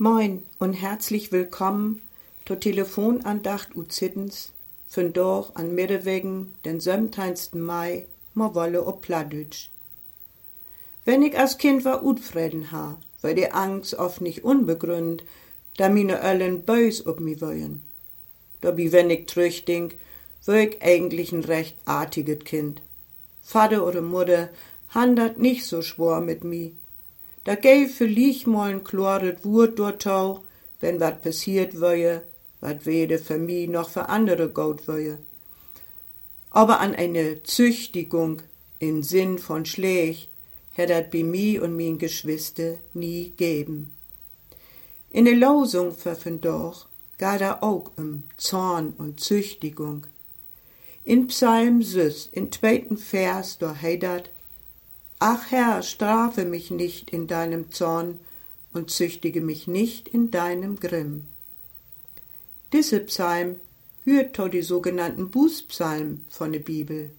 [0.00, 2.02] Moin und herzlich willkommen
[2.46, 4.52] zur Telefonandacht u Zittens
[4.88, 7.60] von doch an Mittewegen den 17.
[7.60, 9.70] Mai ma wolle o Pladütsch.
[11.04, 15.26] Wenn ich als Kind war utfreden ha, war die Angst oft nicht unbegründet,
[15.78, 17.82] da mine Öllen bös ob mi wollen.
[18.60, 19.96] Dabei, wenn ich trüchtink,
[20.44, 22.82] wär ich eigentlich ein recht artiges Kind.
[23.42, 24.50] Vater oder Mutter
[24.90, 26.76] handelt nicht so schwor mit mi.
[27.48, 30.44] Da vielleicht mal ein kloret Wurt dortau,
[30.80, 32.22] wenn wat passiert wär,
[32.60, 35.16] wat weder für mi noch für andere gut wär.
[36.50, 38.42] Aber an eine Züchtigung
[38.78, 40.28] in Sinn von Schläg
[40.72, 43.94] hätt dat bei mi und min Geschwister nie geben.
[45.08, 46.86] In der Losung für doch
[47.16, 50.06] ga da auch um Zorn und Züchtigung.
[51.02, 54.28] In Psalm 6, in zweiten Vers, da heidat,
[55.20, 58.20] Ach Herr, strafe mich nicht in deinem Zorn
[58.72, 61.26] und züchtige mich nicht in deinem Grimm.
[62.72, 63.56] Diese Psalm
[64.04, 67.10] hört to die sogenannten Bußpsalm von der Bibel.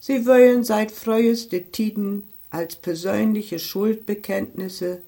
[0.00, 5.02] Sie wollen seit früheste Tiden als persönliche Schuldbekenntnisse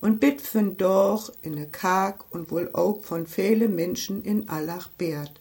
[0.00, 5.40] und bitfen doch in ne Karg und wohl auch von viele Menschen in Allach bärt.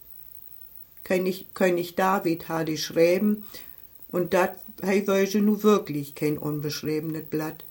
[1.03, 3.45] König, König David ha die schreiben
[4.09, 7.63] und dat hei wollte nu wirklich kein unbeschriebenes Blatt.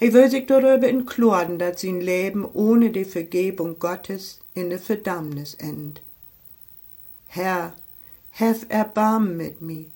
[0.00, 4.78] Hei will sich darüber in Klorden, dat sein Leben ohne die Vergebung Gottes in de
[4.78, 6.00] Verdammnis end.
[7.26, 7.74] Herr,
[8.30, 9.92] hef Erbarmen mit mi.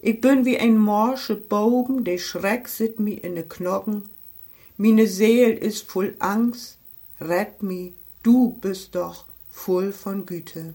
[0.00, 4.08] Ich bin wie ein morsche Bogen, de Schreck sit mi in de Knochen.
[4.76, 6.78] Mine Seel is voll Angst,
[7.20, 10.74] rett mi, du bist doch voll von Güte.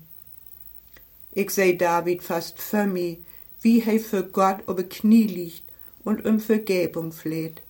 [1.35, 3.23] Ich seh David fast für mi,
[3.61, 5.63] wie he für Gott obe Knie liegt
[6.03, 7.61] und um Vergebung fleht.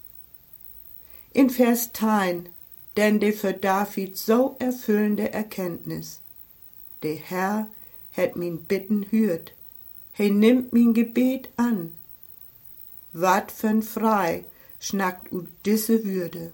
[1.32, 2.50] In Vers 10,
[2.98, 6.20] denn de für David so erfüllende Erkenntnis.
[7.04, 7.68] Der Herr
[8.12, 9.54] het min Bitten hürt,
[10.12, 11.96] he nimmt min Gebet an.
[13.14, 14.46] Wat für'n frei
[14.80, 16.52] schnackt u disse Würde.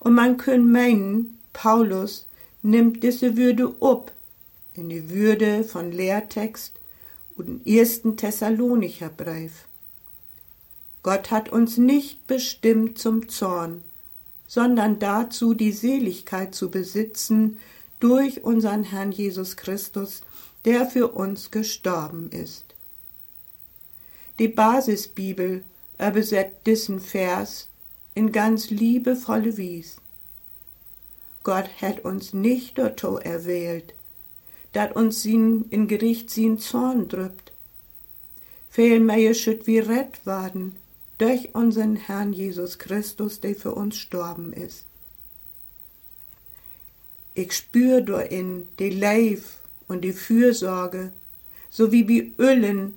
[0.00, 2.26] Und man könnt meinen, Paulus
[2.62, 4.12] nimmt diese Würde up
[4.74, 6.78] in die Würde von Lehrtext
[7.36, 9.66] und ersten Thessalonicher Brief.
[11.02, 13.82] Gott hat uns nicht bestimmt zum Zorn,
[14.46, 17.58] sondern dazu, die Seligkeit zu besitzen
[18.00, 20.20] durch unseren Herrn Jesus Christus,
[20.64, 22.64] der für uns gestorben ist.
[24.38, 25.64] Die Basisbibel
[25.98, 27.68] übersetzt diesen Vers
[28.14, 29.96] in ganz liebevolle Wies.
[31.42, 33.94] Gott hat uns nicht dazu erwählt,
[34.72, 37.52] dat uns sin in Gericht sin Zorn drückt.
[38.70, 40.76] Vielmehr schütt wie rett werden
[41.18, 44.86] durch unseren Herrn Jesus Christus, der für uns storben ist.
[47.34, 51.12] Ich spür in die Leif und die Fürsorge,
[51.70, 52.96] so wie wie Öllen,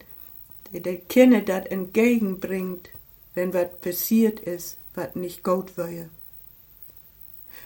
[0.72, 2.90] die der Kinder dat entgegenbringt,
[3.34, 6.10] wenn wat passiert ist, wat nicht gut wäre.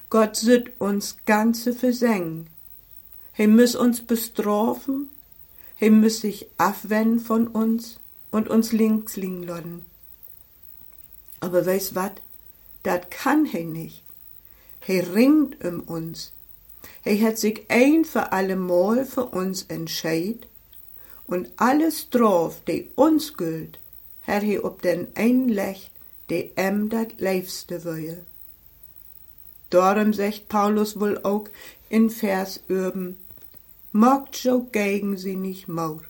[0.09, 2.47] Gott sütt uns ganze versengen,
[3.39, 5.07] He muss uns bestrafen,
[5.77, 8.01] he muss sich abwenden von uns
[8.31, 9.85] und uns links liegen lassen.
[11.39, 12.22] Aber weißt wat?
[12.83, 14.03] Dat kann he nicht.
[14.81, 16.33] He ringt um uns.
[17.01, 20.45] He hat sich ein für alle Mal für uns entscheid
[21.25, 23.79] und alles Straf, die uns gilt,
[24.23, 25.91] hat he ob den einlecht,
[26.29, 28.17] die em dat leifste wöje.
[29.69, 31.47] Darum sagt Paulus wohl auch
[31.88, 33.16] in Vers üben,
[33.91, 36.03] Mogt so gegensinnig maut.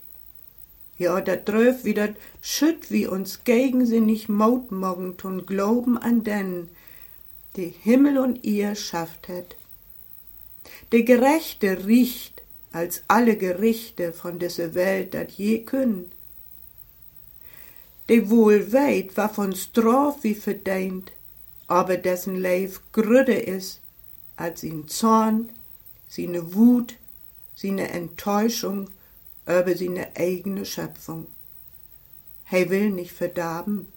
[0.97, 2.09] Ja, da dröf wieder
[2.41, 6.69] schütt wie uns gegensinnig maut mogen tun glauben an den,
[7.55, 9.55] die Himmel und ihr schafft het.
[10.91, 12.41] Der Gerechte riecht
[12.73, 16.11] als alle Gerichte von dieser Welt dat je können.
[18.09, 21.11] De wohl weit, war von Straf wie verdient,
[21.67, 23.79] aber dessen Leif grüde is,
[24.35, 25.49] als ihn Zorn,
[26.07, 26.95] seine Wut,
[27.61, 28.89] seine Enttäuschung
[29.45, 31.27] über seine eigene Schöpfung.
[32.45, 33.87] He will nicht verderben.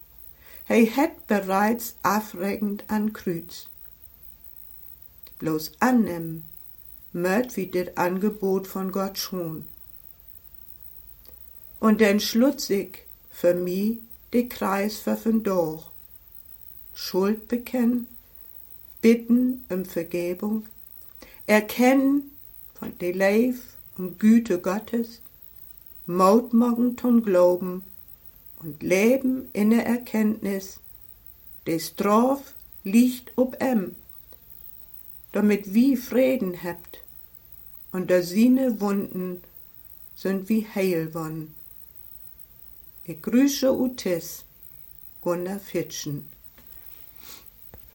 [0.67, 3.69] He het bereits afregend an Kreuz.
[5.39, 6.45] Bloß annehmen,
[7.13, 9.67] möt wie das Angebot von Gott schon.
[11.79, 14.01] Und denn schlutzig für mi
[14.33, 15.85] de Kreis verfen durch.
[16.95, 18.09] Schuld bekennen,
[19.01, 20.67] bitten um Vergebung,
[21.47, 22.32] erkennen,
[22.83, 25.21] von Leif und Güte Gottes,
[26.07, 27.85] Mautmorgen tun Glauben
[28.59, 30.81] und Leben in der Erkenntnis,
[31.65, 33.95] des Straf, liegt ob em,
[35.31, 37.05] damit wie Frieden hebt,
[37.93, 39.43] und da sine Wunden
[40.17, 41.55] sind wie heil won.
[43.05, 44.45] Ich grüße Utes,
[45.21, 46.32] Gunnar Fitschen.